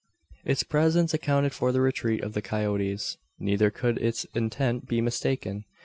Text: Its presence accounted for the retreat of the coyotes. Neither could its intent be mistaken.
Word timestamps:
Its 0.43 0.63
presence 0.63 1.13
accounted 1.13 1.53
for 1.53 1.71
the 1.71 1.79
retreat 1.79 2.23
of 2.23 2.33
the 2.33 2.41
coyotes. 2.41 3.17
Neither 3.37 3.69
could 3.69 3.99
its 3.99 4.25
intent 4.33 4.87
be 4.87 4.99
mistaken. 4.99 5.63